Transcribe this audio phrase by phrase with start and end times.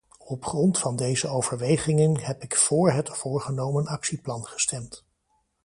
[0.25, 5.05] Op grond van deze overwegingen heb ik voor het voorgenomen actieplan gestemd.